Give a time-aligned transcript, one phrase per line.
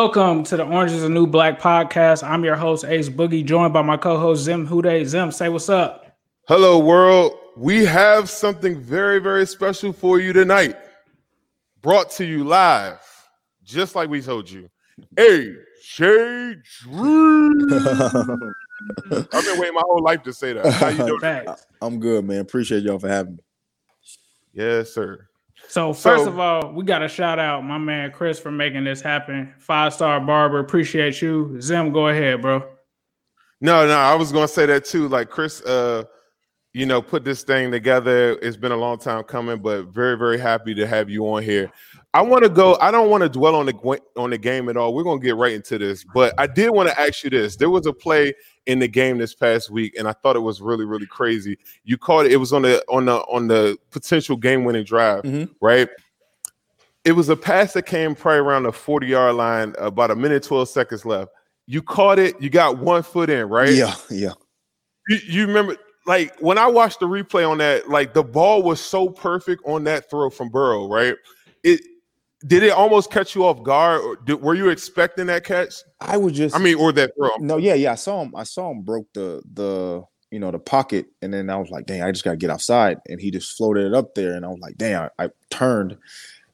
[0.00, 2.22] Welcome to the Orange is a New Black podcast.
[2.22, 5.08] I'm your host, Ace Boogie, joined by my co-host Zim Hude.
[5.08, 6.16] Zim, say what's up.
[6.46, 7.32] Hello, world.
[7.56, 10.76] We have something very, very special for you tonight.
[11.82, 13.00] Brought to you live,
[13.64, 14.70] just like we told you.
[15.16, 17.68] AJ Drew.
[19.10, 20.74] I've been waiting my whole life to say that.
[20.74, 21.20] How you doing?
[21.20, 21.66] Facts.
[21.82, 22.38] I'm good, man.
[22.38, 23.42] Appreciate y'all for having me.
[24.52, 25.26] Yes, sir.
[25.68, 28.84] So first So- of all, we got to shout out my man Chris for making
[28.84, 29.54] this happen.
[29.58, 31.60] Five star barber, appreciate you.
[31.60, 32.64] Zim, go ahead, bro.
[33.60, 35.08] No, no, I was gonna say that too.
[35.08, 36.04] Like Chris, uh,
[36.72, 38.38] you know, put this thing together.
[38.40, 41.70] It's been a long time coming, but very, very happy to have you on here.
[42.18, 42.76] I want to go.
[42.80, 44.92] I don't want to dwell on the on the game at all.
[44.92, 47.54] We're gonna get right into this, but I did want to ask you this.
[47.54, 48.34] There was a play
[48.66, 51.56] in the game this past week, and I thought it was really, really crazy.
[51.84, 52.32] You caught it.
[52.32, 55.48] It was on the on the on the potential game winning drive, Mhm.
[55.60, 55.88] right?
[57.04, 60.42] It was a pass that came probably around the 40 yard line, about a minute,
[60.42, 61.30] 12 seconds left.
[61.68, 63.72] You caught it, you got one foot in, right?
[63.72, 64.32] Yeah, yeah.
[65.08, 68.80] You, you remember, like when I watched the replay on that, like the ball was
[68.80, 71.14] so perfect on that throw from Burrow, right?
[71.62, 71.80] It
[72.46, 75.74] did it almost catch you off guard, or did, were you expecting that catch?
[76.00, 77.30] I was just I mean, or that throw?
[77.38, 77.92] no, yeah, yeah.
[77.92, 78.34] I saw him.
[78.36, 81.86] I saw him broke the the you know the pocket, and then I was like,
[81.86, 84.48] dang, I just gotta get outside, and he just floated it up there, and I
[84.48, 85.96] was like, damn, I, I turned.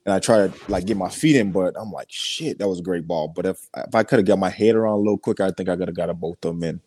[0.06, 2.78] And I tried to like get my feet in, but I'm like, shit, that was
[2.78, 3.28] a great ball.
[3.28, 5.70] But if if I could have got my head around a little quicker, I think
[5.70, 6.80] I could have got a both of them in.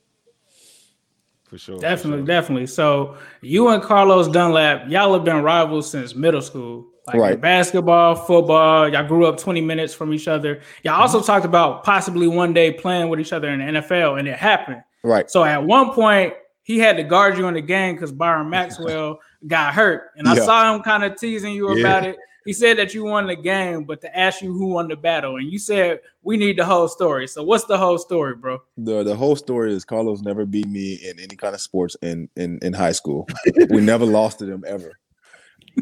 [1.46, 2.26] For sure, for Definitely, sure.
[2.28, 2.68] definitely.
[2.68, 6.86] So you and Carlos Dunlap, y'all have been rivals since middle school.
[7.08, 7.42] Like Right.
[7.42, 10.62] basketball, football, y'all grew up 20 minutes from each other.
[10.84, 11.02] Y'all mm-hmm.
[11.02, 14.38] also talked about possibly one day playing with each other in the NFL, and it
[14.38, 14.84] happened.
[15.04, 15.30] Right.
[15.30, 19.20] So at one point, he had to guard you in the game because Byron Maxwell
[19.48, 20.12] got hurt.
[20.18, 20.44] And I Yeah.
[20.44, 21.80] saw him kind of teasing you Yeah.
[21.80, 22.18] about it.
[22.46, 25.36] He said that you won the game, but to ask you who won the battle,
[25.36, 27.28] and you said we need the whole story.
[27.28, 28.62] So what's the whole story, bro?
[28.78, 32.30] The the whole story is Carlos never beat me in any kind of sports in
[32.38, 33.28] in, in high school.
[33.70, 34.98] we never lost to them ever.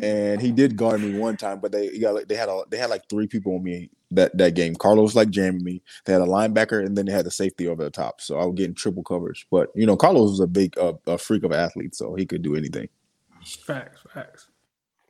[0.01, 2.63] And he did guard me one time, but they he got like they had a
[2.69, 4.75] they had like three people on me that that game.
[4.75, 5.81] Carlos like jamming me.
[6.05, 8.21] They had a linebacker and then they had the safety over the top.
[8.21, 9.47] So I was getting triple coverage.
[9.49, 12.25] But you know, Carlos was a big uh, a freak of an athlete, so he
[12.25, 12.89] could do anything.
[13.65, 14.47] Facts, facts.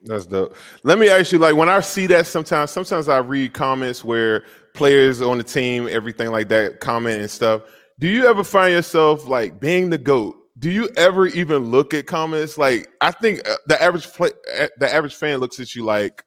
[0.03, 0.55] That's dope.
[0.83, 4.43] Let me ask you, like when I see that sometimes, sometimes I read comments where
[4.73, 7.63] players on the team, everything like that, comment and stuff.
[7.97, 10.35] Do you ever find yourself like being the goat?
[10.57, 12.57] Do you ever even look at comments?
[12.57, 14.29] Like I think uh, the average play,
[14.59, 16.23] uh, the average fan looks at you like,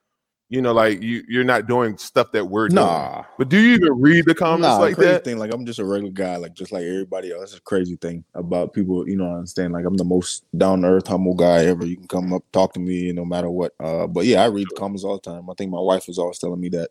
[0.51, 2.85] you know, like you you're not doing stuff that we're doing.
[2.85, 3.25] Nah.
[3.39, 5.25] But do you even read the comments Nah, like crazy that?
[5.25, 5.39] thing.
[5.39, 7.41] Like I'm just a regular guy, like just like everybody else.
[7.41, 9.09] That's a crazy thing about people.
[9.09, 9.73] You know, I understand.
[9.73, 11.87] Like I'm the most down to earth, humble guy ever.
[11.87, 13.73] You can come up, talk to me, no matter what.
[13.81, 15.49] Uh, but yeah, I read the comments all the time.
[15.49, 16.91] I think my wife was always telling me that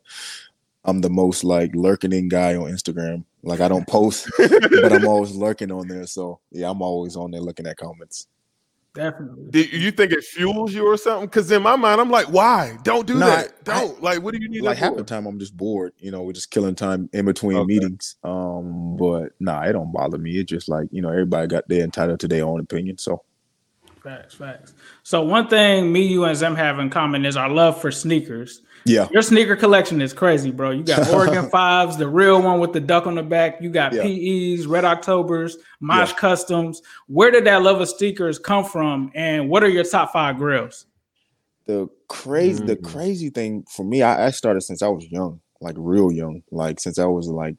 [0.87, 3.25] I'm the most like lurking in guy on Instagram.
[3.43, 6.07] Like I don't post, but I'm always lurking on there.
[6.07, 8.27] So yeah, I'm always on there looking at comments.
[8.95, 9.45] Definitely.
[9.51, 11.27] Do you think it fuels you or something?
[11.27, 12.77] Because in my mind, I'm like, why?
[12.83, 13.63] Don't do Nah, that.
[13.63, 14.01] Don't.
[14.01, 14.97] like, what do you need Like half for?
[14.97, 15.93] the time, I'm just bored.
[15.99, 17.67] You know, we're just killing time in between Okay.
[17.67, 18.15] meetings.
[18.23, 20.39] Um, but nah, it don't bother me.
[20.39, 22.97] It's just like you know, everybody got their entitled to their own opinion.
[22.97, 23.21] So
[24.07, 24.73] Facts, facts.
[25.03, 28.61] So one thing me, you, and Zim have in common is our love for sneakers.
[28.85, 29.09] Yeah.
[29.11, 30.71] Your sneaker collection is crazy, bro.
[30.71, 33.61] You got Oregon fives, the real one with the duck on the back.
[33.61, 34.03] You got Yeah.
[34.03, 36.15] PEs, Red Octobers, Mosh Yeah.
[36.15, 36.81] Customs.
[37.07, 39.11] Where did that love of sneakers come from?
[39.13, 40.85] And what are your top five grills?
[41.65, 42.83] the crazy the Mm.
[42.85, 46.79] crazy thing for me I, I started since i was young like real young like
[46.79, 47.57] since i was like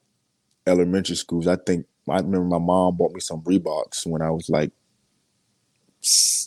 [0.66, 4.48] elementary schools i think i remember my mom bought me some reeboks when i was
[4.48, 4.78] like s-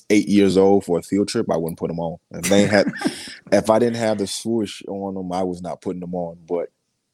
[0.10, 2.18] eight years old for a field trip i wouldn't put them on.
[2.32, 2.92] And they had
[3.52, 6.38] if i didn't have the swoosh on them i was not putting them on.
[6.48, 6.70] But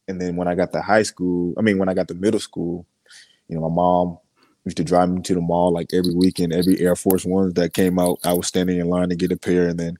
[0.07, 2.39] and then when i got to high school i mean when i got to middle
[2.39, 2.85] school
[3.47, 4.17] you know my mom
[4.65, 7.73] used to drive me to the mall like every weekend every air force ones that
[7.73, 9.67] came out i was standing in line to get a pair.
[9.67, 9.97] And then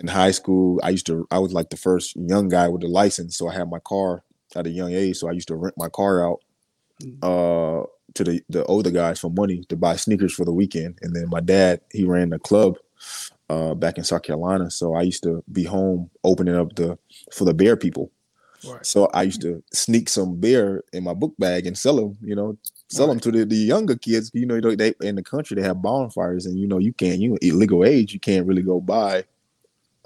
[0.00, 2.88] in high school, I used to I was like the first young guy with a
[2.88, 4.24] license, so I had my car
[4.56, 5.18] at a young age.
[5.18, 6.40] So I used to rent my car out
[7.22, 7.82] uh
[8.14, 10.98] to the the older guys for money to buy sneakers for the weekend.
[11.02, 12.76] And then my dad, he ran a club
[13.48, 14.70] uh back in South Carolina.
[14.70, 16.98] So I used to be home opening up the
[17.32, 18.10] for the bear people.
[18.66, 18.84] Right.
[18.84, 22.34] So I used to sneak some beer in my book bag and sell them, you
[22.34, 22.58] know,
[22.88, 24.30] sell them to the, the younger kids.
[24.34, 27.38] You know, they in the country they have bonfires, and you know, you can't you
[27.40, 29.24] illegal age, you can't really go buy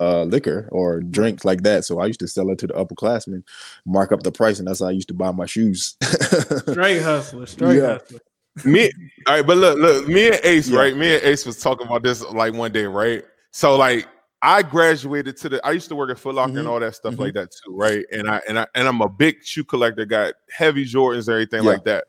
[0.00, 1.84] uh liquor or drinks like that.
[1.84, 3.42] So I used to sell it to the upperclassmen,
[3.86, 5.96] mark up the price, and that's how I used to buy my shoes.
[6.68, 7.98] Straight hustler, straight Yeah.
[7.98, 8.20] hustler.
[8.64, 8.90] me
[9.26, 10.78] all right but look look me and ace Yeah.
[10.78, 14.06] right me and ace was talking about this like one day right so like
[14.42, 16.70] i graduated to the i used to work at Foot Locker and Mhm.
[16.70, 17.18] all that stuff Mhm.
[17.18, 20.34] like that too right and i and i and i'm a big shoe collector got
[20.50, 21.70] heavy jordans and everything Yeah.
[21.70, 22.04] like that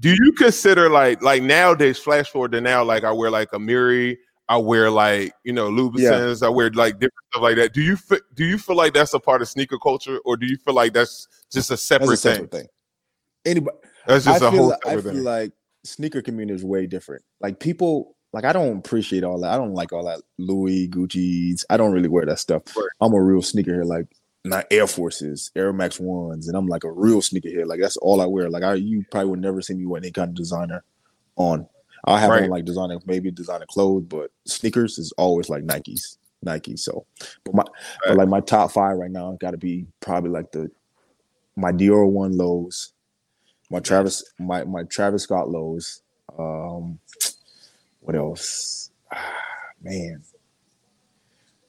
[0.00, 4.16] do you consider like like nowadays flash forward to now like i wear like Amiri,
[4.52, 6.44] I wear like you know Louboutins.
[6.44, 7.72] I wear like different stuff like that.
[7.72, 7.96] Do you
[8.34, 10.92] do you feel like that's a part of sneaker culture, or do you feel like
[10.92, 12.60] that's just a separate, That's a separate thing?
[12.60, 12.68] thing.
[13.46, 13.76] Anybody
[14.06, 15.24] That's just a feel, whole like, I feel thing.
[15.24, 15.52] like
[15.84, 17.22] sneaker community is way different.
[17.40, 19.52] Like people, like I don't appreciate all that.
[19.52, 21.64] I don't like all that Louis, Gucci's.
[21.70, 22.64] I don't really wear that stuff.
[22.76, 22.86] Right.
[23.00, 24.06] I'm a real sneaker sneakerhead, like
[24.44, 27.68] not Air Forces, Air Max ones, and I'm like a real sneaker sneakerhead.
[27.68, 28.50] Like that's all I wear.
[28.50, 30.84] Like I, you probably would never see me wear any kind of designer
[31.36, 31.66] on.
[32.04, 32.44] I have Right.
[32.44, 36.76] on like designer, maybe designer clothes, but sneakers is always like Nikes, Nike.
[36.76, 37.06] So,
[37.44, 37.64] but my,
[38.06, 40.70] but like my top five right now got to be probably like the
[41.54, 42.92] my Dior one lows,
[43.70, 46.02] my Travis, my my Travis Scott lows.
[46.38, 46.98] Um,
[48.00, 48.90] what else?
[49.12, 49.34] Ah,
[49.82, 50.22] man,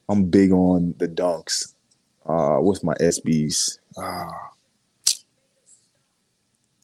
[0.10, 1.74] I'm big on the dunks.
[2.26, 3.78] Uh, what's my SBs?
[3.98, 4.50] Ah,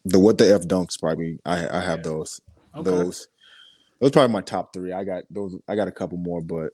[0.05, 1.39] the what the f dunks probably.
[1.45, 2.39] I I have those.
[2.75, 2.83] Okay.
[2.91, 3.27] Those.
[3.99, 4.93] Those probably my top three.
[4.93, 5.55] I got those.
[5.67, 6.71] I got a couple more, but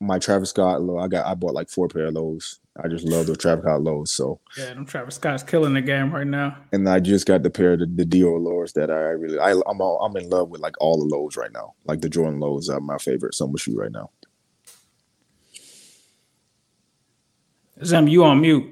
[0.00, 0.98] my Travis Scott low.
[0.98, 1.26] I got.
[1.26, 2.58] I bought like four pair of those.
[2.82, 4.10] I just love the Travis Scott lows.
[4.12, 6.56] So Yeah, them Travis Scott's killing the game right now.
[6.72, 9.52] and I just got the pair of the, the Dior lows that I really I
[9.52, 11.74] I'm all, I'm in love with like all the lows right now.
[11.84, 14.10] Like the Jordan lows are my favorite summer shoe right now.
[17.84, 18.64] Zim, you on mute.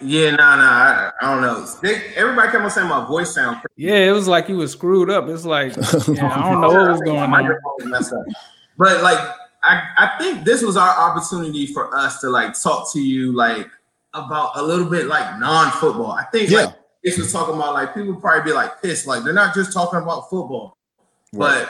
[0.00, 1.10] Yeah, nah, nah.
[1.24, 1.66] I, I don't know.
[1.82, 3.88] They, everybody kept on saying my voice sound crazy.
[3.88, 5.28] Yeah, it was like you was screwed up.
[5.28, 5.82] It's like yeah,
[6.34, 7.30] I don't know what was going on.
[7.30, 8.22] microphone was messed up.
[8.78, 9.18] But like,
[9.62, 13.68] I, I think this was our opportunity for us to like talk to you like
[14.12, 16.12] about a little bit like non-football.
[16.12, 16.64] I think Yeah.
[16.66, 19.72] like this was talking about like people probably be like pissed, like they're not just
[19.72, 20.76] talking about football.
[21.32, 21.68] But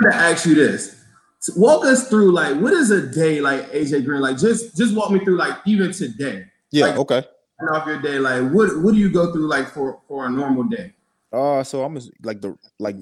[0.00, 1.02] I'm gonna ask you this.
[1.38, 4.20] So walk us through like what is a day like AJ Green?
[4.20, 6.46] Like just just walk me through like even today.
[6.72, 6.86] Yeah.
[6.86, 7.24] Like- okay.
[7.72, 8.18] Off your day.
[8.18, 10.92] Like what what do you go through like for for a normal day?
[11.32, 12.96] Uh, so I'm just like the like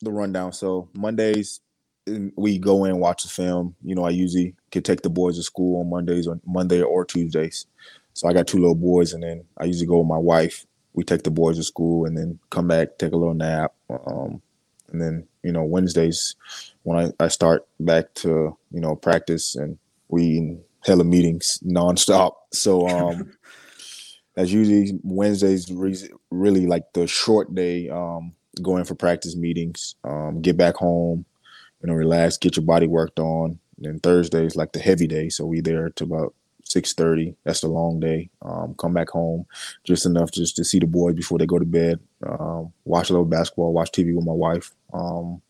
[0.00, 0.52] the rundown.
[0.52, 1.60] So Mondays
[2.06, 3.74] we go in watch the film.
[3.84, 7.04] You know, I usually could take the boys to school on Mondays on Monday or
[7.04, 7.66] Tuesdays.
[8.14, 10.66] So I got two little boys, and then I usually go with my wife.
[10.94, 13.72] We take the boys to school, and then come back, take a little nap.
[13.88, 14.42] Um,
[14.90, 16.34] and then you know Wednesdays
[16.82, 22.32] when I, I start back to you know practice, and we in hella meetings nonstop.
[22.52, 23.32] So um.
[24.34, 25.70] That's usually Wednesdays.
[26.30, 27.88] Really like the short day.
[27.88, 29.94] Um, going for practice meetings.
[30.04, 31.24] Um, get back home,
[31.82, 33.58] you know, relax, get your body worked on.
[33.76, 36.34] And then Thursdays like the heavy day, so we there to about
[36.64, 37.34] six thirty.
[37.44, 38.28] That's the long day.
[38.42, 39.46] Um, come back home
[39.84, 41.98] just enough just to see the boys before they go to bed.
[42.26, 44.72] Um, watch a little basketball, watch TV with my wife.
[44.92, 45.40] Um,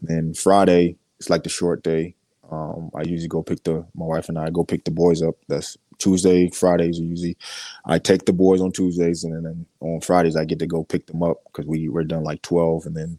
[0.00, 2.14] and then Friday it's like the short day.
[2.50, 5.36] Um, I usually go pick the my wife and I go pick the boys up.
[5.48, 7.36] That's Tuesday, Fridays are usually.
[7.84, 11.06] I take the boys on Tuesdays, and then on Fridays I get to go pick
[11.06, 13.18] them up because we we're done like twelve, and then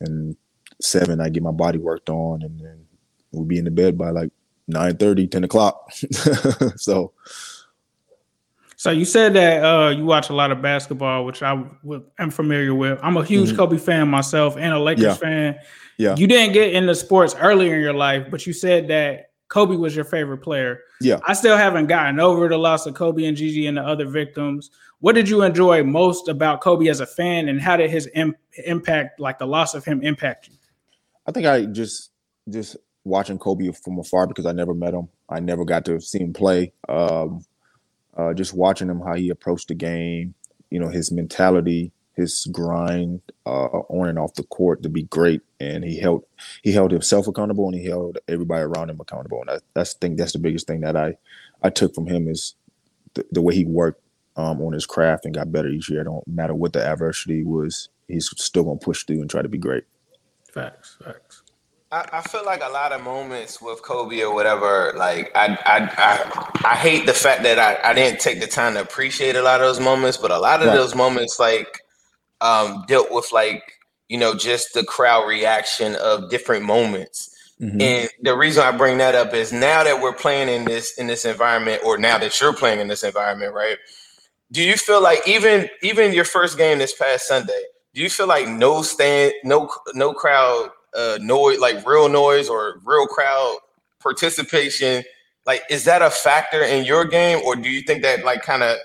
[0.00, 0.36] and
[0.80, 2.84] seven I get my body worked on, and then
[3.32, 4.30] we'll be in the bed by like
[4.68, 5.90] 9 30, 10 o'clock.
[6.76, 7.12] so
[8.76, 12.30] So you said that uh, you watch a lot of basketball, which I w- am
[12.30, 12.98] familiar with.
[13.02, 13.56] I'm a huge Mhm.
[13.56, 15.14] Kobe fan myself and a Lakers Yeah.
[15.14, 15.58] fan.
[15.98, 16.16] Yeah.
[16.16, 19.94] You didn't get into sports earlier in your life, but you said that Kobe was
[19.94, 20.80] your favorite player.
[21.02, 21.18] Yeah.
[21.28, 24.70] I still haven't gotten over the loss of Kobe and Gigi and the other victims.
[25.00, 28.34] What did you enjoy most about Kobe as a fan, and how did his Im-
[28.64, 30.54] impact, like the loss of him, impact you?
[31.26, 32.12] I think I just
[32.48, 35.10] just watching Kobe from afar because I never met him.
[35.28, 36.72] I never got to see him play.
[36.88, 37.44] Um,
[38.16, 40.34] uh, just watching him how he approached the game,
[40.70, 45.42] you know, his mentality, his grind uh, on and off the court to be great,
[45.60, 46.24] and he held
[46.62, 49.40] he held himself accountable and he held everybody around him accountable.
[49.40, 51.16] And I, that's think that's the biggest thing that I
[51.62, 52.54] I took from him is
[53.14, 54.02] the, the way he worked
[54.36, 56.04] um, on his craft and got better each year.
[56.04, 59.58] Don't matter what the adversity was, he's still gonna push through and try to be
[59.58, 59.84] great.
[60.52, 61.42] Facts, facts.
[61.92, 65.90] I, I feel like a lot of moments with Kobe or whatever, like I I
[65.98, 69.42] I, I hate the fact that I, I didn't take the time to appreciate a
[69.42, 70.74] lot of those moments, but a lot of Right.
[70.74, 71.81] those moments like
[72.42, 73.62] um dealt with like,
[74.08, 77.30] you know, just the crowd reaction of different moments.
[77.60, 77.80] Mhm.
[77.80, 81.06] And the reason I bring that up is now that we're playing in this in
[81.06, 83.78] this environment, or now that you're playing in this environment, right?
[84.50, 87.62] Do you feel like even even your first game this past Sunday,
[87.94, 92.80] do you feel like no stand, no no crowd uh noise, like real noise or
[92.84, 93.56] real crowd
[94.00, 95.04] participation,
[95.46, 98.62] like is that a factor in your game, or do you think that like kind
[98.62, 98.76] of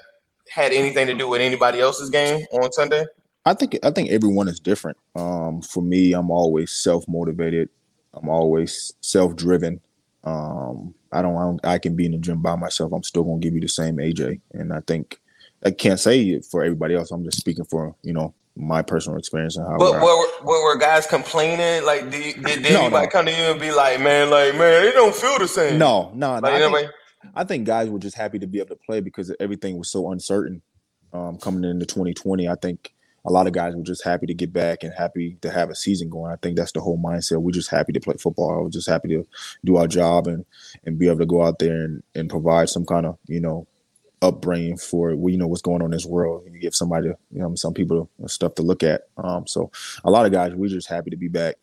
[0.49, 3.05] had anything to do with anybody else's game on Sunday?
[3.47, 4.97] I think I think everyone is different.
[5.15, 7.69] Um, for me, I'm always self motivated.
[8.13, 9.79] I'm always self driven.
[10.23, 11.65] Um, I don't, I don't.
[11.65, 12.91] I can be in the gym by myself.
[12.91, 15.19] I'm still gonna give you the same AJ, and I think
[15.63, 17.11] I can't say it for everybody else.
[17.11, 19.77] I'm just speaking for you know my personal experience and how.
[19.77, 21.85] But were, were, were guys complaining?
[21.85, 23.11] Like, did, did, did No, anybody no.
[23.11, 25.77] come to you and be like, man, like, man, it don't feel the same?
[25.77, 26.47] no, no, no.
[26.49, 26.91] I, think,
[27.35, 30.11] I think guys were just happy to be able to play because everything was so
[30.11, 30.61] uncertain
[31.13, 32.47] um, coming into 2020.
[32.49, 32.93] I think
[33.27, 35.75] a lot of guys were just happy to get back and happy to have a
[35.75, 36.31] season going.
[36.31, 37.41] I think that's the whole mindset.
[37.41, 38.63] We're just happy to play football.
[38.63, 39.27] We're just happy to
[39.65, 40.45] do our job and
[40.85, 43.67] and be able to go out there and, and provide some kind of you know
[44.21, 46.43] upbringing for we you know what's going on in this world.
[46.49, 49.03] You give somebody you know some people stuff to look at.
[49.17, 49.71] Um, so
[50.05, 51.55] a lot of guys we're just happy to be back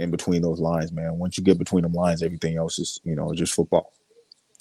[0.00, 1.18] in between those lines, man.
[1.18, 3.93] Once you get between them lines, everything else is you know just football.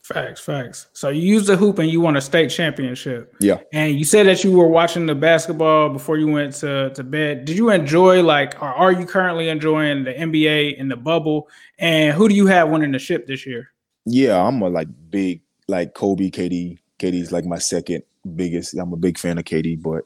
[0.03, 0.87] Facts, facts.
[0.91, 3.33] So you used the hoop and you won a state championship.
[3.39, 3.59] Yeah.
[3.71, 7.45] And you said that you were watching the basketball before you went to, to bed.
[7.45, 11.47] Did you enjoy like or are you currently enjoying the NBA in the bubble?
[11.79, 13.71] And who do you have winning the ship this year?
[14.05, 16.79] Yeah, I'm a like big like Kobe, KD.
[16.99, 18.03] KD's like my second
[18.35, 18.77] biggest.
[18.77, 20.05] I'm a big fan of KD, but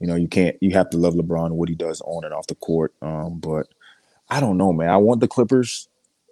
[0.00, 0.56] you know you can't.
[0.60, 2.94] You have to love LeBron and what he does on and off the court.
[3.00, 3.68] Um, but
[4.28, 4.90] I don't know, man.
[4.90, 5.88] I want the Clippers,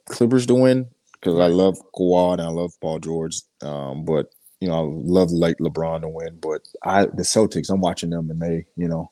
[0.06, 0.88] Clippers to win
[1.24, 3.40] because I love Kawhi and I love Paul George.
[3.62, 4.26] Um, but
[4.60, 6.38] you know I love like LeBron to win.
[6.40, 9.10] But I the Celtics, I'm watching them and they, you know,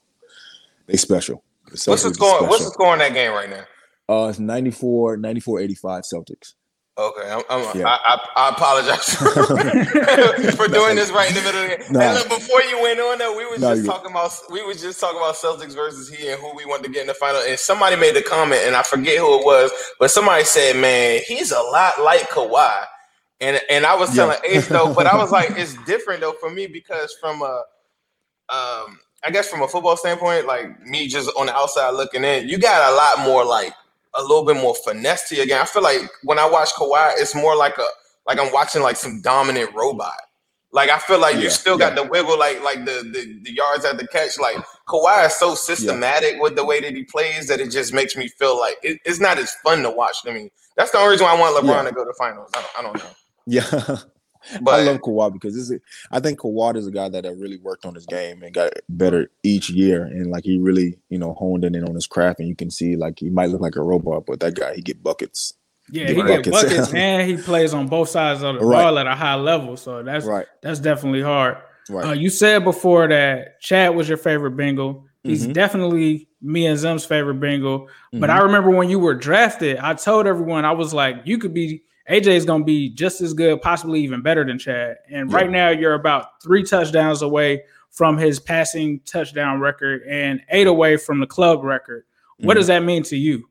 [0.87, 1.43] they special.
[1.67, 2.47] The What's the score?
[2.47, 3.65] What's the score in that game right now?
[4.09, 6.55] Uh, it's 94, 94, 85 Celtics.
[6.99, 7.89] Okay, I'm, I'm, Yeah.
[7.89, 9.15] I, I, I apologize
[10.57, 11.93] for doing this right in the middle of the game.
[11.93, 12.01] Nah.
[12.03, 14.81] And look, before you went on though, we was Nah, just talking about we was
[14.81, 17.41] just talking about Celtics versus he and who we want to get in the final.
[17.43, 21.21] And somebody made a comment, and I forget who it was, but somebody said, "Man,
[21.27, 22.85] he's a lot like Kawhi."
[23.41, 24.27] And and I was Yeah.
[24.27, 27.65] telling Ace though, but I was like, it's different though for me because from a
[28.51, 32.49] um I guess from a football standpoint, like me just on the outside looking in,
[32.49, 33.73] you got a lot more like
[34.15, 35.61] a little bit more finesse to your game.
[35.61, 37.85] I feel like when I watch Kawhi, it's more like a
[38.27, 40.13] like I'm watching like some dominant robot.
[40.75, 43.53] Like I feel like you Yeah, still got the wiggle, like like the, the the
[43.53, 44.39] yards at the catch.
[44.39, 44.57] Like
[44.89, 48.29] Kawhi is so systematic with the way that he plays that it just makes me
[48.29, 50.51] feel like it, it's not as fun to watch to me.
[50.77, 51.89] That's the only reason why I want LeBron Yeah.
[51.91, 52.51] to go to finals.
[52.55, 53.11] I don't, I don't know,
[53.47, 53.97] Yeah.
[54.61, 55.81] but I love Kawhi because this is,
[56.11, 59.31] I think Kawhi is a guy that really worked on his game and got better
[59.43, 62.41] each year, and like he really, you know, honed in on his craft.
[62.41, 64.83] And you can see like he might look like a robot, but that guy he
[64.83, 65.55] get buckets.
[65.91, 66.63] Yeah, Get he get buckets.
[66.63, 68.83] buckets and he plays on both sides of the Right.
[68.83, 69.77] ball at a high level.
[69.77, 71.57] So that's Right, that's definitely hard.
[71.91, 72.07] right.
[72.09, 75.07] Uh, you said before that Chad was your favorite Bengal.
[75.25, 75.53] He's Mhm.
[75.53, 77.89] definitely me and Zim's favorite Bengal.
[78.13, 78.33] But Mhm.
[78.35, 81.83] I remember when you were drafted, I told everyone I was like, you could be
[82.11, 84.97] AJ is going to be just as good, possibly even better than Chad.
[85.11, 85.37] And Yeah.
[85.37, 90.97] right now, you're about three touchdowns away from his passing touchdown record and eight away
[90.97, 92.05] from the club record.
[92.41, 93.49] What does that mean to you?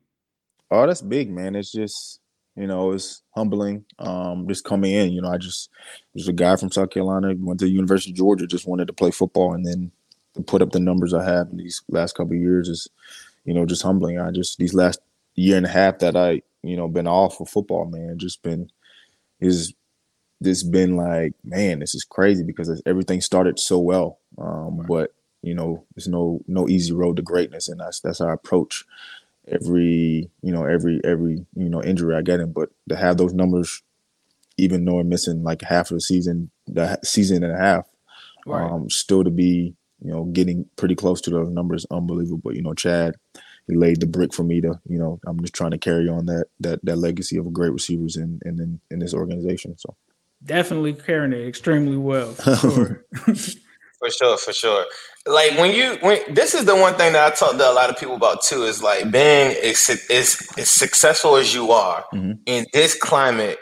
[0.70, 1.54] Oh, that's big, man.
[1.54, 2.20] It's just,
[2.56, 3.84] you know, it's humbling.
[3.98, 5.70] Um, just coming in, you know, I just
[6.12, 8.92] was a guy from South Carolina, went to the University of Georgia, just wanted to
[8.92, 9.92] play football, and then
[10.46, 12.88] put up the numbers I have in these last couple of years is,
[13.44, 14.18] you know, just humbling.
[14.18, 15.00] I just these last
[15.34, 18.70] year and a half that I, you know, been off of football, man, just been
[19.40, 19.74] is
[20.40, 25.12] this been like, man, this is crazy because it's- everything started so well, um, but
[25.42, 28.84] you know, there's no no easy road to greatness, and that's that's our approach
[29.48, 32.52] every you know every every you know injury I get in.
[32.52, 33.82] But to have those numbers
[34.58, 37.88] even though I'm missing like half of the season, the season and a half,
[38.46, 38.70] right.
[38.70, 42.40] um, still to be you know getting pretty close to those numbers, unbelievable.
[42.42, 43.14] But, you know, Chad,
[43.68, 46.26] he laid the brick for me to you know I'm just trying to carry on
[46.26, 49.76] that that that legacy of great receivers in in in, in this organization.
[49.78, 49.96] So
[50.44, 52.32] definitely carrying it extremely well.
[52.32, 54.86] For sure, for sure.
[55.26, 57.90] Like when you when this is the one thing that I talk to a lot
[57.90, 62.32] of people about too is like being as, as, as successful as you are mm-hmm.
[62.46, 63.58] in this climate.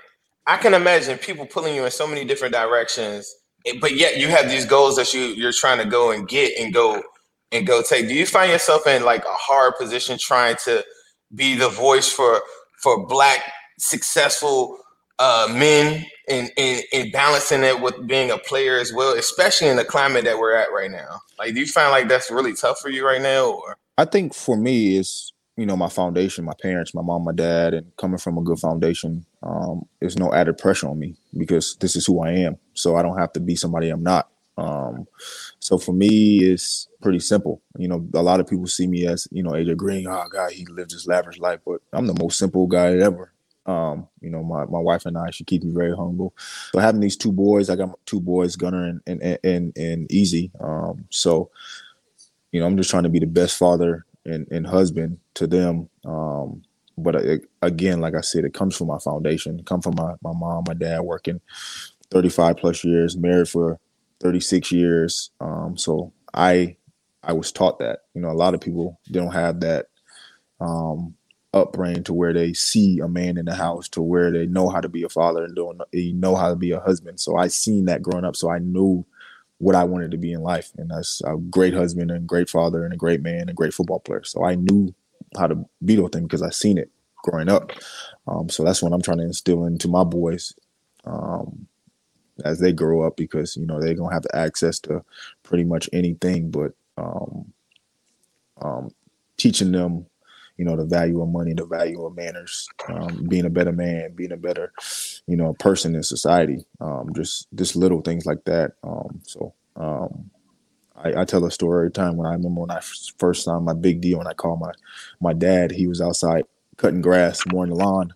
[0.46, 3.32] I can imagine people pulling you in so many different directions,
[3.80, 6.72] but yet you have these goals that you you're trying to go and get and
[6.72, 7.02] go
[7.52, 8.08] and go take.
[8.08, 10.84] Do you find yourself in like a hard position trying to
[11.34, 12.40] be the voice for
[12.82, 13.40] for black
[13.78, 14.78] successful
[15.18, 19.84] uh, men and, and, balancing it with being a player as well, especially in the
[19.84, 21.20] climate that we're at right now?
[21.38, 23.76] Like, do you find like that's really tough for you right now, or?
[23.98, 27.74] I think for me, it's you know my foundation, my parents, my mom, my dad,
[27.74, 29.26] and coming from a good foundation.
[29.42, 33.02] Um, there's no added pressure on me because this is who I am, so I
[33.02, 34.28] don't have to be somebody I'm not.
[34.60, 35.06] Um,
[35.58, 37.62] so for me, it's pretty simple.
[37.78, 40.06] You know, a lot of people see me as you know AJ Green.
[40.06, 43.32] Oh God, he lived this lavish life, but I'm the most simple guy ever.
[43.66, 46.34] Um, you know, my, my wife and I, she keeps me very humble.
[46.72, 50.50] So having these two boys, I got two boys, Gunner and and and, and Easy.
[50.60, 51.50] Um, so,
[52.52, 55.88] you know, I'm just trying to be the best father and, and husband to them.
[56.04, 56.62] Um,
[56.98, 57.16] but
[57.62, 59.58] again, like I said, it comes from my foundation.
[59.58, 61.40] It comes from my, my mom, my dad working
[62.10, 63.78] 35 plus years, married for
[64.20, 65.30] 36 years.
[65.40, 66.76] Um, so I
[67.22, 68.00] I was taught that.
[68.14, 69.86] You know, a lot of people don't have that
[70.60, 71.14] um,
[71.52, 74.80] upbringing to where they see a man in the house to where they know how
[74.80, 77.20] to be a father and don't they know how to be a husband.
[77.20, 78.36] So I seen that growing up.
[78.36, 79.04] So I knew
[79.58, 80.70] what I wanted to be in life.
[80.78, 84.00] And that's a great husband and great father and a great man and great football
[84.00, 84.24] player.
[84.24, 84.94] So I knew
[85.36, 86.90] how to be those things because I seen it
[87.22, 87.72] growing up.
[88.26, 90.54] Um, so that's what I'm trying to instill into my boys
[91.04, 91.66] um,
[92.42, 95.04] as they grow up because you know they're gonna have access to
[95.42, 97.52] pretty much anything, but um,
[98.60, 98.90] um
[99.36, 100.06] teaching them
[100.60, 104.12] you know the value of money the value of manners um, being a better man
[104.14, 104.70] being a better
[105.26, 110.30] you know person in society um, just just little things like that um, so um,
[110.94, 112.80] I, I, tell a story every time when I remember when I
[113.16, 114.72] first signed my big deal and I called my
[115.18, 116.44] my dad he was outside
[116.76, 118.12] cutting grass mowing the lawn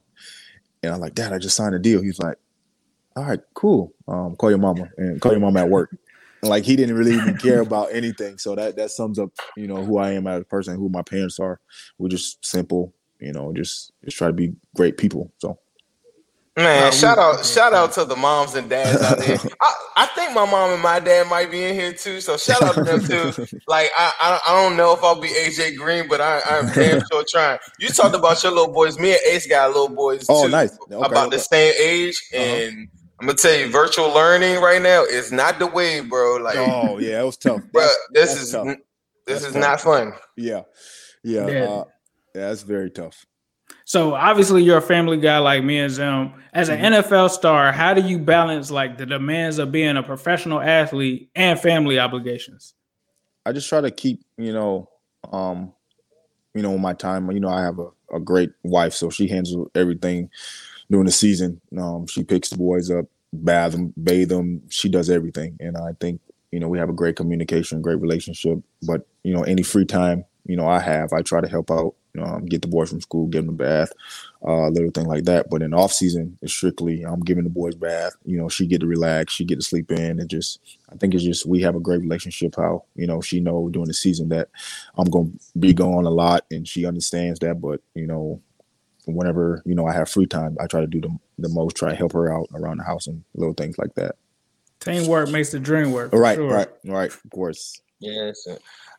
[0.82, 2.02] and I'm like dad I just signed a deal.
[2.02, 2.36] He's like
[3.16, 5.96] all right cool um, call your mama and call your mama at work
[6.48, 8.38] like he didn't really even care about anything.
[8.38, 11.02] So that that sums up, you know, who I am as a person, who my
[11.02, 11.60] parents are.
[11.98, 15.32] We're just simple, you know, just just try to be great people.
[15.38, 15.58] So
[16.56, 19.38] Man, shout out, shout out to the moms and dads out there.
[19.60, 22.62] I, I, think my mom and my dad might be in here too, so shout
[22.62, 23.46] out to them too.
[23.66, 27.02] Like I, I, I don't know if I'll be AJ Green, but I, I'm damn
[27.10, 27.58] sure trying.
[27.80, 29.00] You talked about your little boys.
[29.00, 30.26] Me and Ace got little boys.
[30.28, 30.78] Oh, too, nice.
[30.82, 31.36] Okay, about okay.
[31.36, 32.44] the same age, uh-huh.
[32.44, 32.88] and
[33.20, 36.36] I'm gonna tell you, virtual learning right now is not the way, bro.
[36.36, 37.62] Like, oh yeah, it was tough.
[37.72, 38.66] Bro, this is tough.
[38.66, 38.76] this
[39.26, 39.60] that's is tough.
[39.60, 40.12] not fun.
[40.36, 40.62] Yeah,
[41.22, 41.64] yeah, yeah.
[41.64, 41.84] Uh,
[42.34, 42.48] yeah.
[42.48, 43.24] That's very tough.
[43.84, 46.32] So obviously, you're a family guy like me and Zim.
[46.52, 47.08] As an mm-hmm.
[47.08, 51.58] NFL star, how do you balance like the demands of being a professional athlete and
[51.58, 52.74] family obligations?
[53.46, 54.88] I just try to keep, you know,
[55.32, 55.72] um,
[56.54, 57.30] you know, my time.
[57.30, 60.30] You know, I have a, a great wife, so she handles everything
[60.94, 61.60] during the season.
[61.76, 64.62] Um, she picks the boys up, bath them, bathe them.
[64.68, 66.20] She does everything, and I think
[66.52, 68.60] you know we have a great communication, great relationship.
[68.80, 71.96] But you know, any free time you know I have, I try to help out.
[72.16, 73.90] Um, get the boys from school, give them a bath,
[74.46, 75.50] uh, little thing like that.
[75.50, 78.12] But in off season, it's strictly I'm giving the boys bath.
[78.24, 80.60] You know, she get to relax, she get to sleep in, and just
[80.92, 82.54] I think it's just we have a great relationship.
[82.56, 84.48] How you know she know during the season that
[84.96, 87.60] I'm gonna be gone a lot, and she understands that.
[87.60, 88.40] But you know,
[89.06, 91.90] whenever you know I have free time, I try to do the, the most, try
[91.90, 94.16] to help her out around the house and little things like that.
[94.80, 96.12] Teamwork makes the dream work.
[96.12, 96.48] Right, sure.
[96.48, 97.10] right, right.
[97.10, 97.80] Of course.
[98.00, 98.46] Yes.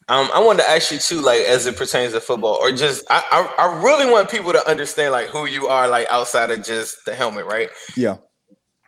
[0.07, 3.05] Um, I wanted to ask you too, like as it pertains to football, or just
[3.09, 6.63] I, I, I really want people to understand like who you are, like outside of
[6.63, 7.69] just the helmet, right?
[7.95, 8.17] Yeah.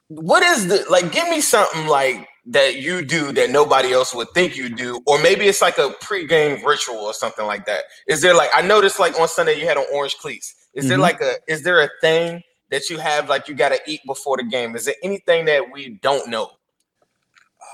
[0.10, 1.12] What is the like?
[1.12, 5.22] Give me something like that you do that nobody else would think you do, or
[5.22, 7.86] maybe it's like a pre-game ritual or something like that.
[8.08, 10.54] Is there like I noticed like on Sunday you had on orange cleats.
[10.74, 10.90] Is mm-hmm.
[10.90, 14.02] there like a is there a thing that you have like you got to eat
[14.06, 14.76] before the game?
[14.76, 16.52] Is there anything that we don't know?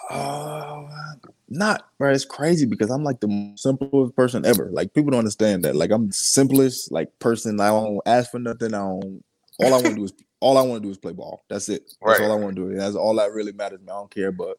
[0.09, 0.83] Uh,
[1.49, 2.13] not right.
[2.13, 4.69] It's crazy because I'm like the simplest person ever.
[4.71, 5.75] Like people don't understand that.
[5.75, 7.59] Like I'm the simplest like person.
[7.59, 8.73] I don't ask for nothing.
[8.73, 9.23] I don't.
[9.59, 11.43] All I want to do is all I want to do is play ball.
[11.49, 11.83] That's it.
[12.05, 12.29] That's right.
[12.29, 12.75] all I want to do.
[12.75, 13.79] That's all that really matters.
[13.83, 14.57] I don't care, but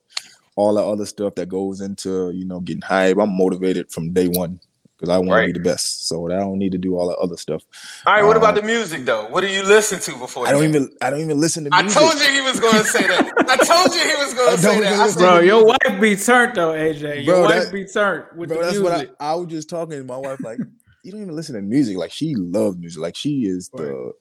[0.57, 3.19] all the other stuff that goes into you know getting hype.
[3.19, 4.61] I'm motivated from day one
[4.97, 5.47] because I want Right.
[5.47, 6.07] to be the best.
[6.09, 7.63] So I don't need to do all the other stuff.
[8.07, 9.27] All right, what about Uh, the music though?
[9.29, 10.47] What do you listen to before?
[10.47, 11.97] I don't the even I don't even listen to music.
[11.97, 13.33] I told you he was going to say that.
[13.49, 14.87] I told you he was going to say that.
[14.87, 17.25] even I listen said, Bro, your wife be turned though, AJ.
[17.25, 19.09] Your Bro, wife that- be turned with Bro, the that's music.
[19.11, 20.59] what I, I was just talking to my wife like
[21.03, 21.97] you don't even listen to music.
[21.97, 23.01] Like she loves music.
[23.03, 24.13] Like she is the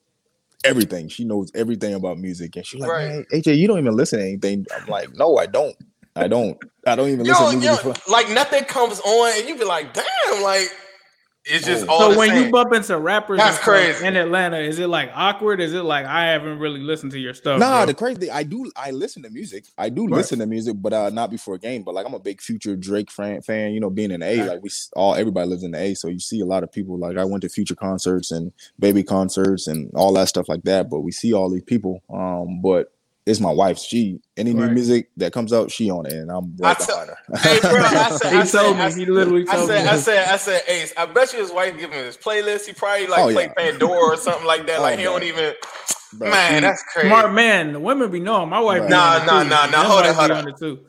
[0.66, 1.08] everything.
[1.10, 2.56] She knows everything about music.
[2.56, 3.08] And she's like, Right.
[3.10, 4.66] man, AJ, you don't even listen to anything.
[4.76, 5.76] I'm like, no, I don't.
[6.16, 6.58] I don't.
[6.86, 7.84] I don't even yo, listen to yo, music.
[7.94, 10.70] before- like nothing comes on, and you be like, damn, like
[11.46, 11.92] it's just Oh.
[11.92, 12.46] all so the when same.
[12.46, 14.06] you bump into rappers That's and crazy.
[14.06, 15.60] in Atlanta, is it like awkward?
[15.60, 17.60] Is it like I haven't really listened to your stuff?
[17.60, 17.86] Nah, bro?
[17.88, 19.66] the crazy thing, I do I listen to music.
[19.78, 20.16] I do Right.
[20.16, 21.84] listen to music, but uh not before a game.
[21.84, 24.44] But like I'm a big future Drake fan fan, you know, being in the A,
[24.48, 25.96] like we all everybody lives in the A.
[25.96, 29.04] So you see a lot of people like I went to future concerts and baby
[29.04, 30.90] concerts and all that stuff like that.
[30.90, 32.02] But we see all these people.
[32.10, 32.90] Um, but
[33.26, 33.78] it's my wife.
[33.80, 37.10] She any new music that comes out, she on it, and I'm right tell- behind
[37.10, 37.38] her.
[37.38, 38.84] Hey, bro, I said, He I said, told me.
[38.84, 39.90] I, He literally I told said, me.
[39.90, 40.94] I said, I said, Ace.
[40.98, 42.66] I bet you his wife give him his playlist.
[42.68, 43.54] He probably like Oh, play yeah.
[43.72, 44.80] Pandora or something like that.
[44.80, 45.54] Oh, Like he don't even.
[46.14, 47.08] Bro, man, she- that's crazy.
[47.10, 47.74] Smart man.
[47.74, 48.50] The women be knowing.
[48.50, 48.84] My wife.
[48.84, 49.84] be Nah, on nah, nah, nah.
[49.84, 50.48] Hold wives on, hold on.
[50.50, 50.80] it too.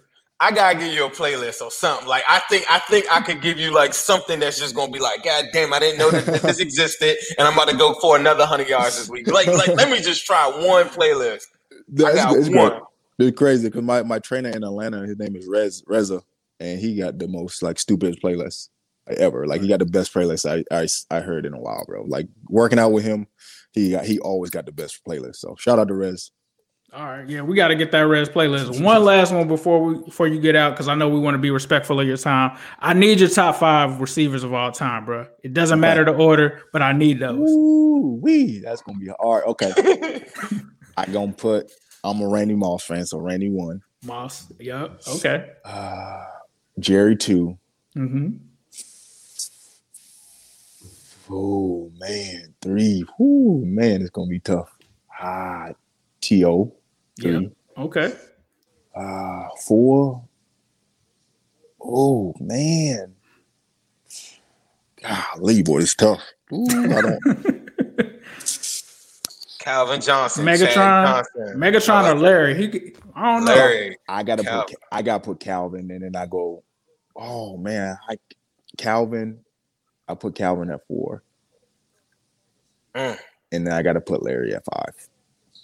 [0.41, 2.07] I gotta give you a playlist or something.
[2.09, 4.99] Like I think, I think I could give you like something that's just gonna be
[4.99, 8.17] like, God damn, I didn't know that this existed, and I'm about to go for
[8.17, 9.29] another hundred yards this week.
[9.31, 11.45] Like, like let me just try one playlist.
[11.91, 12.69] I That's- got it's one.
[12.71, 12.83] great.
[13.19, 16.21] It's crazy because my, my trainer in Atlanta, his name is Rez Reza,
[16.61, 18.71] and he got the most like stupidest playlist
[19.09, 19.47] ever.
[19.47, 22.03] Like he got the best playlist I, I I heard in a while, bro.
[22.09, 23.29] Like working out with him,
[23.73, 25.37] he got he always got the best playlist.
[25.37, 26.33] So shout out to Rez.
[26.93, 28.81] All right, yeah, we got to get that Rez playlist.
[28.81, 31.39] One last one before we before you get out, because I know we want to
[31.41, 32.57] be respectful of your time.
[32.79, 35.27] I need your top five receivers of all time, bro.
[35.43, 37.51] It doesn't matter the order, but I need those.
[37.51, 39.43] Ooh, wee, that's gonna be hard.
[39.45, 40.25] Okay,
[40.97, 41.71] I gonna put.
[42.03, 43.83] I'm a Randy Moss fan, so Randy one.
[44.05, 45.51] Moss, yep, okay.
[45.65, 46.25] Uh,
[46.79, 47.59] Jerry two.
[47.97, 48.37] Mm-hmm.
[51.31, 53.05] Oh man, three.
[53.21, 54.77] Ooh, man, it's gonna be tough.
[55.19, 55.71] Ah,
[56.23, 56.73] To three.
[57.17, 57.53] Yep.
[57.79, 58.13] Okay.
[58.95, 60.23] Uh four.
[61.81, 63.15] Oh man.
[65.03, 66.21] Golly, boy, it's tough.
[66.53, 67.23] Ooh, I don't
[69.65, 71.25] Calvin Johnson, Megatron,
[71.57, 72.55] Megatron or Larry?
[72.57, 73.55] He, could- I don't know.
[73.55, 73.97] Larry.
[74.09, 76.63] I gotta Cal- put I gotta put Calvin and then I go,
[77.17, 78.19] oh man, I
[78.77, 79.41] Calvin,
[80.07, 81.23] I put Calvin at four.
[82.95, 83.19] Mm.
[83.53, 84.95] And then I gotta put Larry at five.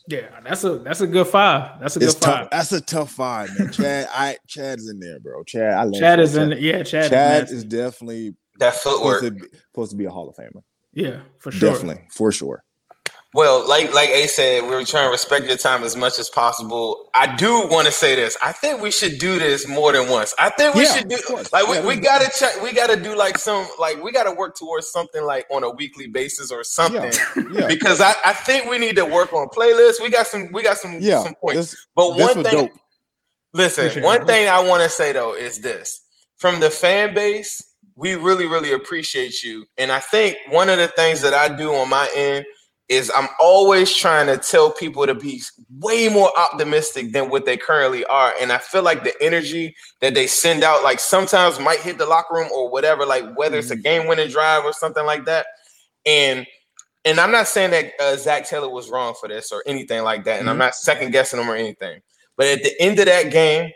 [0.09, 1.79] Yeah, that's a that's a good five.
[1.81, 2.49] That's a It's good five.
[2.51, 3.71] That's a tough five, man.
[3.73, 5.43] Chad, I Chad is in there, bro.
[5.45, 6.53] Chad, I love Chad is in.
[6.59, 7.11] Yeah, Chad.
[7.11, 9.23] Chad is, is definitely That supposed footwork.
[9.23, 9.41] to, be,
[9.73, 10.63] supposed to be a Hall of Famer.
[10.95, 11.71] yeah, for sure.
[11.71, 12.65] Definitely, for sure.
[13.33, 16.29] Well, like like A said, we are trying to respect your time as much as
[16.29, 17.09] possible.
[17.15, 18.37] I do want to say this.
[18.43, 20.35] I think we should do this more than once.
[20.37, 21.17] I think we Yeah, should do
[21.53, 22.61] like we, Yeah, we we- gotta check.
[22.61, 26.09] We gotta do like some like we gotta work towards something like on a weekly
[26.09, 27.13] basis or something.
[27.53, 27.69] Yeah.
[27.69, 30.01] Because I, I think we need to work on playlists.
[30.03, 31.71] We got some we got some Yeah, some points.
[31.71, 32.71] this, But this one thing, dope.
[33.53, 36.01] listen, one thing I want to say though is this:
[36.37, 37.63] from the fan base,
[37.95, 39.67] we really, really appreciate you.
[39.79, 42.45] And I think one of the things that I do on my end
[42.91, 45.41] is I'm always trying to tell people to be
[45.79, 48.35] way more optimistic than what they currently are.
[48.41, 52.05] And I feel like the energy that they send out, like sometimes might hit the
[52.07, 53.83] locker room or whatever, like whether it's a Mm-hmm.
[53.83, 55.47] game winning drive or something like that.
[56.05, 56.47] And
[57.07, 60.25] and I'm not saying that uh, Zac Taylor was wrong for this or anything like
[60.25, 60.41] that.
[60.41, 60.59] And I'm Mhm.
[60.59, 62.03] not second guessing him or anything.
[62.37, 63.71] But at the end of that game,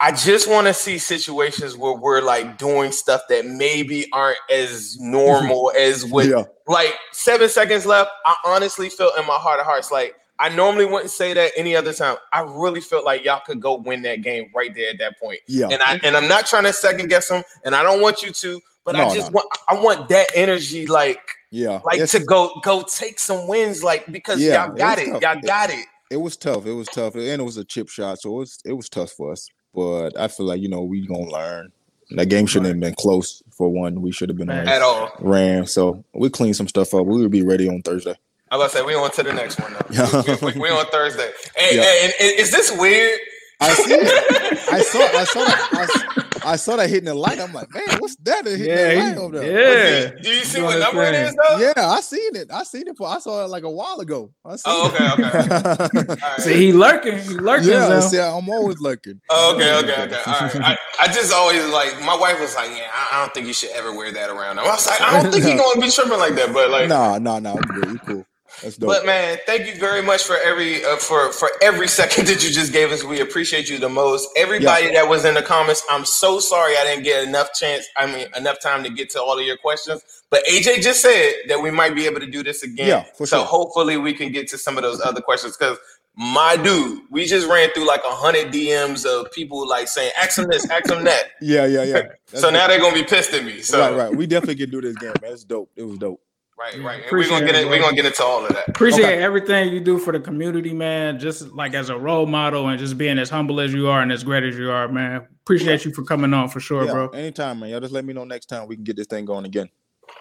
[0.00, 4.98] I just want to see situations where we're like doing stuff that maybe aren't as
[5.00, 8.10] normal as what Yeah, like seven seconds left.
[8.24, 11.74] I honestly felt in my heart of hearts like I normally wouldn't say that any
[11.74, 12.16] other time.
[12.32, 15.40] I really felt like y'all could go win that game right there at that point.
[15.48, 15.66] yeah.
[15.68, 18.30] And I and I'm not trying to second guess them, and I don't want you
[18.30, 19.36] to, but I just no.
[19.36, 23.82] want I want that energy like Yeah, like It's- to go go take some wins
[23.82, 25.22] like because Yeah, y'all got was it.
[25.22, 25.86] Y'all got it.
[26.12, 26.66] it was tough.
[26.66, 29.10] It was tough, and it was a chip shot, so it was it was tough
[29.10, 29.48] for us.
[29.78, 31.72] But I feel like you know we gonna learn.
[32.10, 34.00] That game shouldn't have been close for one.
[34.00, 35.10] We should have been At all.
[35.20, 35.66] ran.
[35.66, 37.04] So we clean some stuff up.
[37.06, 38.14] We will be ready on Thursday.
[38.50, 39.86] I was about to say we on to the next one though.
[39.90, 40.36] Yeah.
[40.42, 41.30] we, we, we on Thursday.
[41.54, 41.82] Hey, Yeah.
[41.82, 43.20] hey, and- and is this weird?
[43.60, 44.58] I see it.
[44.72, 44.98] I saw.
[45.00, 45.68] I saw that.
[45.72, 47.38] I, s- I saw that hitting the light.
[47.40, 48.46] I'm like, man, what's that?
[48.46, 50.04] Hitting Yeah, that he- light over there.
[50.04, 50.10] yeah.
[50.10, 51.36] Do you, do you see what number it thing.
[51.36, 51.58] though?
[51.58, 52.50] Yeah, I seen it.
[52.52, 52.96] I seen it.
[52.96, 54.32] For, I saw it like a while ago.
[54.44, 56.12] I seen Oh, okay, okay.
[56.12, 56.18] it.
[56.40, 57.18] See, he lurking.
[57.18, 57.68] He lurking.
[57.70, 58.00] yeah, now.
[58.00, 59.20] see, I'm always looking.
[59.30, 60.22] Oh, okay, okay, okay.
[60.26, 60.56] All right.
[60.56, 63.52] I, I just always like my wife was like, yeah, I, I don't think you
[63.52, 64.58] should ever wear that around.
[64.58, 67.18] I was like, I don't think he's gonna be tripping like that, but like, no,
[67.18, 67.90] no, no, I'm good.
[67.92, 68.24] You cool.
[68.62, 68.88] That's dope.
[68.88, 72.50] But man, thank you very much for every uh, for for every second that you
[72.50, 73.04] just gave us.
[73.04, 74.28] We appreciate you the most.
[74.36, 77.86] Everybody that was in the comments, I'm so sorry I didn't get enough chance.
[77.96, 80.02] I mean, enough time to get to all of your questions.
[80.30, 82.88] But AJ just said that we might be able to do this again.
[82.88, 83.46] Yeah, for so sure.
[83.46, 85.78] hopefully we can get to some of those other questions because.
[86.20, 90.34] My dude, we just ran through like a hundred DMs of people like saying, "Ask
[90.34, 92.02] them this, ask them that." yeah, yeah, yeah.
[92.26, 93.60] So now they're gonna be pissed at me.
[93.60, 94.16] So right, right.
[94.16, 95.32] We definitely can do this game, man.
[95.32, 95.70] It's dope.
[95.76, 96.20] It was dope.
[96.58, 97.02] Right, right.
[97.02, 97.68] And we're gonna get it, it.
[97.68, 98.68] We're gonna get into all of that.
[98.68, 99.22] Appreciate Okay.
[99.22, 101.18] everything you do for the community, man.
[101.18, 104.10] Just like as a role model and just being as humble as you are and
[104.12, 105.26] as great as you are, man.
[105.42, 107.08] Appreciate you for coming on for sure, yeah, bro.
[107.10, 107.70] anytime, man.
[107.70, 109.68] Y'all just let me know next time we can get this thing going again.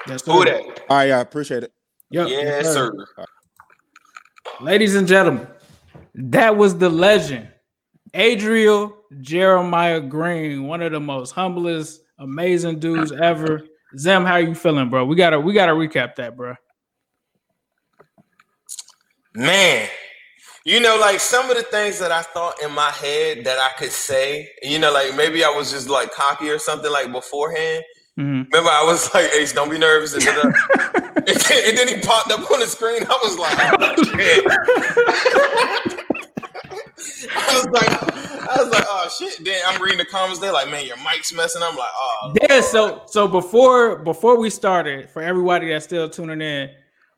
[0.07, 0.45] Yes, Who sir.
[0.45, 0.61] that?
[0.89, 1.73] All right, yeah, I appreciate it.
[2.11, 2.91] Yep, Yes, sir.
[4.61, 5.47] Ladies and gentlemen,
[6.15, 7.49] that was the legend,
[8.13, 13.63] Adriel Jeremiah Green, one of the most humblest, amazing dudes ever.
[13.97, 15.05] Zim, how you feeling, bro?
[15.05, 16.55] We gotta we gotta recap that, bro.
[19.33, 19.87] Man,
[20.65, 23.69] you know, like some of the things that I thought in my head that I
[23.77, 27.83] could say, you know, like maybe I was just like cocky or something like beforehand.
[28.19, 28.47] Mhm.
[28.51, 30.13] Remember, I was like, Ace, don't be nervous.
[30.13, 30.51] And then, uh,
[31.05, 33.03] and then, and then he popped up on the screen.
[33.03, 33.95] I was like, oh.
[37.29, 38.16] I was like,
[38.57, 39.43] I was like, oh shit.
[39.45, 40.39] Then I'm reading the comments.
[40.39, 41.61] They're like, man, your mic's messing.
[41.63, 46.41] I'm like, oh, Yeah, so so before before we started, for everybody that's still tuning
[46.41, 46.69] in,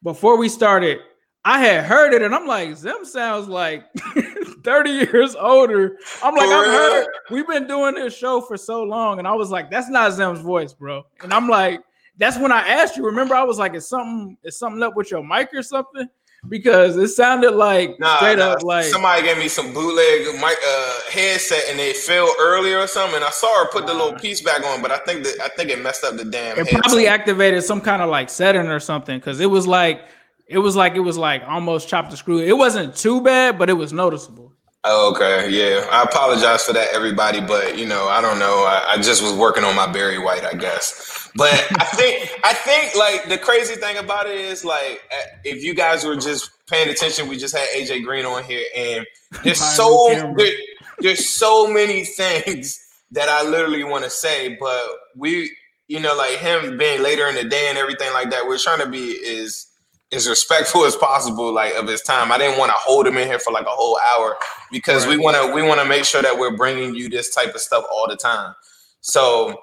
[0.04, 0.99] before we started,
[1.45, 3.86] I had heard it and I'm like, Zim sounds like
[4.63, 5.97] 30 years older.
[6.21, 7.10] I'm like, I've heard it.
[7.32, 10.41] we've been doing this show for so long, and I was like, that's not Zim's
[10.41, 11.04] voice, bro.
[11.23, 11.82] And I'm like,
[12.17, 13.06] that's when I asked you.
[13.06, 16.08] Remember, I was like, is something is something up with your mic or something?
[16.47, 20.58] Because it sounded like Nah, straight nah, up like somebody gave me some bootleg mic
[20.65, 23.17] uh, headset and it fell earlier or something.
[23.17, 25.49] And I saw her put the little piece back on, but I think that I
[25.49, 26.54] think it messed up the damn.
[26.58, 26.82] it headset.
[26.82, 30.02] probably activated some kind of like setting or something because it was like
[30.47, 32.39] it was like it was like almost chopped the screw.
[32.39, 34.54] It wasn't too bad, but it was noticeable.
[34.86, 35.86] Oh, okay, yeah.
[35.91, 38.63] I apologize for that, everybody, but you know, I don't know.
[38.65, 41.18] I, I just was working on my Barry White, I guess.
[41.36, 45.02] But I think, I think, like the crazy thing about it is, like,
[45.44, 49.06] if you guys were just paying attention, we just had AJ Green on here, and
[49.44, 50.52] there's so there,
[51.00, 52.80] there's so many things
[53.12, 54.84] that I literally want to say, but
[55.15, 55.52] we,
[55.88, 58.80] you know, like him being later in the day and everything like that, we're trying
[58.80, 59.68] to be as
[60.12, 62.32] as respectful as possible, like of his time.
[62.32, 64.36] I didn't want to hold him in here for like a whole hour
[64.72, 67.54] because we want to we want to make sure that we're bringing you this type
[67.54, 68.56] of stuff all the time.
[69.02, 69.62] So,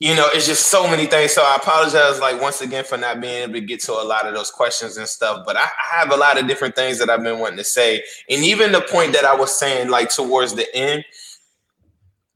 [0.00, 1.32] you know, it's just so many things.
[1.32, 4.26] So I apologize, like once again, for not being able to get to a lot
[4.26, 5.44] of those questions and stuff.
[5.46, 8.02] But I, I have a lot of different things that I've been wanting to say,
[8.28, 11.04] and even the point that I was saying, like towards the end.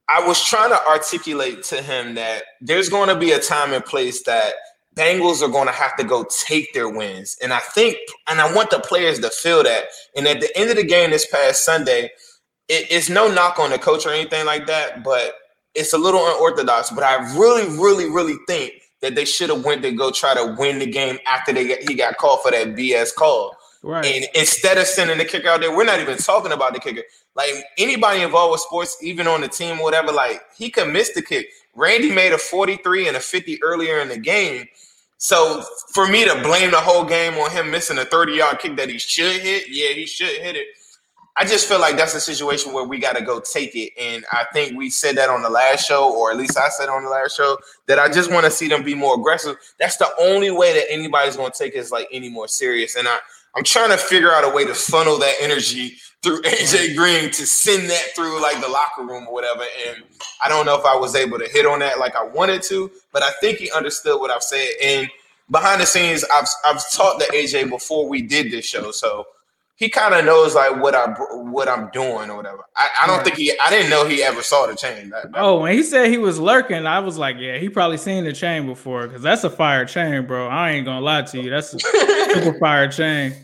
[0.06, 3.82] I was trying to articulate to him that there's going to be a time and
[3.82, 4.52] place that
[4.94, 7.38] Bengals are going to have to go take their wins.
[7.42, 7.96] And I think,
[8.28, 9.84] and I want the players to feel that.
[10.14, 12.10] And at the end of the game this past Sunday,
[12.68, 15.34] it, it's no knock on the coach or anything like that, but
[15.74, 16.90] it's a little unorthodox.
[16.90, 20.56] But I really, really, really think that they should have went to go try to
[20.58, 23.56] win the game after they got, he got called for that BS call.
[23.82, 24.04] Right.
[24.06, 27.02] And instead of sending the kicker out there, we're not even talking about the kicker.
[27.36, 31.20] Like anybody involved with sports, even on the team, whatever, like he could miss the
[31.20, 31.48] kick.
[31.74, 34.66] Randy made a 43 and a 50 earlier in the game.
[35.18, 38.76] So for me to blame the whole game on him missing a 30 yard kick
[38.76, 40.66] that he should hit, yeah, he should hit it.
[41.36, 43.92] I just feel like that's a situation where we got to go take it.
[44.00, 46.88] And I think we said that on the last show, or at least I said
[46.88, 49.56] on the last show, that I just want to see them be more aggressive.
[49.80, 52.94] That's the only way that anybody's going to take us like any more serious.
[52.94, 53.18] And I,
[53.56, 57.46] I'm trying to figure out a way to funnel that energy through AJ Green to
[57.46, 59.64] send that through like the locker room or whatever.
[59.88, 60.04] And
[60.42, 62.90] I don't know if I was able to hit on that like I wanted to,
[63.12, 64.68] but I think he understood what I've said.
[64.82, 65.10] And
[65.50, 69.26] behind the scenes, I've I've talked to AJ before we did this show, so
[69.76, 72.64] he kind of knows like what I what I'm doing or whatever.
[72.76, 73.24] I, I don't Right.
[73.24, 73.52] think he.
[73.58, 75.10] I didn't know he ever saw the chain.
[75.10, 77.96] That, that- Oh, when he said he was lurking, I was like, yeah, he probably
[77.96, 80.46] seen the chain before because that's a fire chain, bro.
[80.48, 83.34] I ain't gonna lie to you, that's a super fire chain.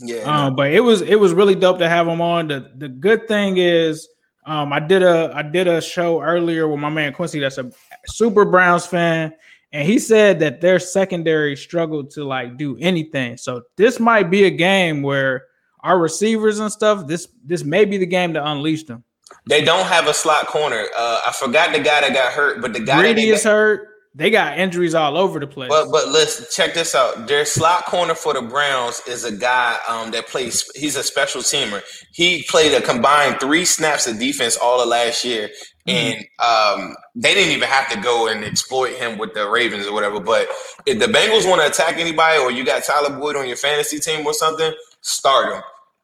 [0.00, 0.18] yeah.
[0.46, 2.48] Um, but it was it was really dope to have him on.
[2.48, 4.08] The the good thing is,
[4.46, 7.70] um, I did a I did a show earlier with my man Quincy, that's a
[8.06, 9.32] super Browns fan,
[9.72, 13.38] and he said that their secondary struggled to like do anything.
[13.38, 15.44] So this might be a game where
[15.80, 17.06] our receivers and stuff.
[17.06, 19.04] This this may be the game to unleash them.
[19.48, 20.84] they don't have a slot corner.
[20.96, 23.88] Uh, I forgot the guy that got hurt, but the guy that Brady got, hurt.
[24.14, 25.68] They got injuries all over the place.
[25.68, 27.28] But but listen, check this out.
[27.28, 30.68] Their slot corner for the Browns is a guy um, that plays.
[30.74, 31.82] He's a special teamer.
[32.12, 35.50] He played a combined three snaps of defense all of last year,
[35.86, 39.92] and um, they didn't even have to go and exploit him with the Ravens or
[39.92, 40.18] whatever.
[40.18, 40.48] But
[40.84, 44.00] if the Bengals want to attack anybody, or you got Tyler Boyd on your fantasy
[44.00, 45.62] team or something, start him.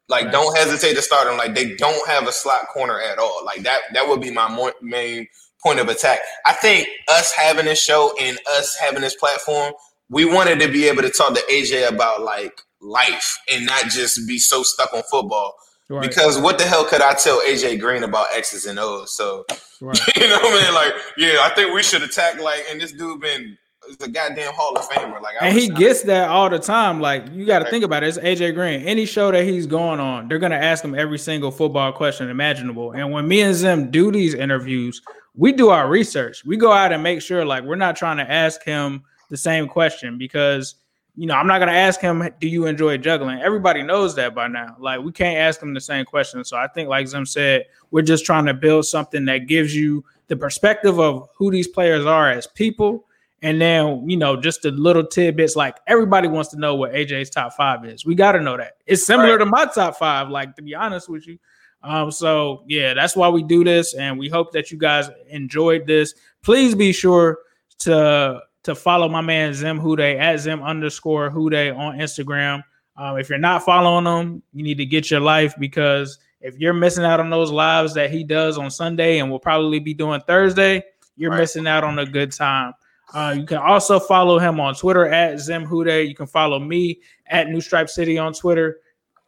[0.08, 1.38] Like, don't hesitate to start him.
[1.38, 3.42] Like, they don't have a slot corner at all.
[3.44, 3.80] Like that.
[3.94, 5.26] That would be my mo- main
[5.62, 6.18] point of attack.
[6.46, 9.72] I think us having this show and us having this platform,
[10.10, 14.28] we wanted to be able to talk to AJ about like life and not just
[14.28, 15.54] be so stuck on football.
[15.88, 16.06] Right.
[16.06, 19.16] Because what the hell could I tell AJ Green about X's and O's?
[19.16, 19.44] So
[19.80, 19.98] Right.
[20.16, 20.74] you know what I mean?
[20.74, 23.56] Like, yeah, I think we should attack like and this dude been
[23.88, 25.20] is a goddamn Hall of Famer.
[25.20, 27.00] Like I And he gets that all the time.
[27.00, 28.08] Like you got to think about it.
[28.08, 28.80] It's AJ Green.
[28.82, 32.92] Any show that he's going on, they're gonna ask him every single football question imaginable.
[32.92, 35.00] And when me and Zim do these interviews,
[35.34, 36.44] we do our research.
[36.44, 39.66] We go out and make sure like we're not trying to ask him the same
[39.66, 40.76] question because
[41.16, 44.48] you know I'm not gonna ask him, "Do you enjoy juggling?" Everybody knows that by
[44.48, 44.76] now.
[44.78, 46.44] Like we can't ask him the same question.
[46.44, 50.04] So I think, like Zim said, we're just trying to build something that gives you
[50.28, 53.06] the perspective of who these players are as people
[53.44, 57.30] and then, you know, just the little tidbits like everybody wants to know what AJ's
[57.30, 58.04] top five is.
[58.04, 58.78] We got to know that.
[58.86, 59.44] It's similar Right.
[59.44, 61.38] to my top five, like to be honest with you.
[61.82, 65.86] Um, so yeah, that's why we do this, and we hope that you guys enjoyed
[65.86, 66.14] this.
[66.42, 67.38] Please be sure
[67.80, 72.62] to to follow my man Zim Hude at Zim underscore Hude on Instagram.
[72.96, 76.72] Um, if you're not following him, you need to get your life because if you're
[76.72, 80.20] missing out on those lives that he does on Sunday and will probably be doing
[80.26, 80.82] Thursday,
[81.16, 81.40] you're Right.
[81.40, 82.72] missing out on a good time.
[83.12, 86.08] Uh, you can also follow him on Twitter at Zim Hude.
[86.08, 88.78] You can follow me at New Stripe City on Twitter.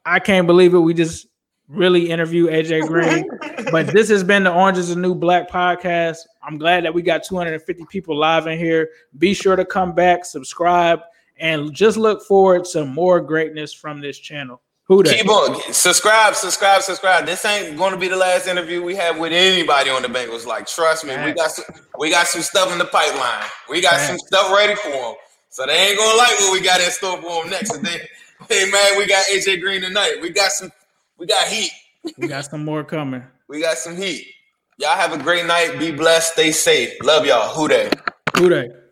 [0.05, 0.79] I can't believe it.
[0.79, 1.27] We just
[1.69, 3.29] really interview AJ Green.
[3.71, 6.19] but this has been the Orange is the New Black podcast.
[6.43, 8.91] I'm glad that we got 250 people live in here.
[9.19, 11.01] Be sure to come back, subscribe,
[11.39, 14.63] and just look forward to more greatness from this channel.
[14.89, 15.17] Who that?
[15.17, 17.27] Keep on subscribe, subscribe, subscribe.
[17.27, 20.47] This ain't going to be the last interview we have with anybody on the Bengals.
[20.47, 21.65] Like, trust me, we got some,
[21.99, 23.45] we got some stuff in the pipeline.
[23.69, 25.15] We got some stuff ready for them.
[25.49, 27.83] So they ain't gonna like what we got in store for them next.
[27.83, 28.09] They,
[28.49, 30.19] hey man, we got AJ Green tonight.
[30.23, 30.71] We got some,
[31.19, 31.73] we got heat.
[32.19, 33.25] We got some more coming.
[33.49, 34.27] We got some heat.
[34.77, 35.79] Y'all have a great night.
[35.79, 36.33] Be blessed.
[36.33, 36.95] Stay safe.
[37.01, 37.55] Love y'all.
[37.55, 37.91] Who Dey?
[38.37, 38.86] Who that?